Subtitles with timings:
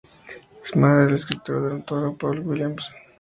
[0.63, 2.91] Es madre del escritor y dramaturgo Paul Willems.